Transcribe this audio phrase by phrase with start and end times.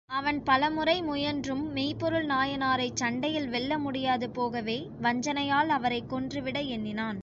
[0.09, 4.77] அவன் பலமுறை முயன்றும் மெய்ப்பொருள் நாயனாரைச் சண்டையில் வெல்ல முடியாது போகவே
[5.01, 7.19] வஞ்சனையால் அவரைக் கொன்றுவிட எண்ணினான்.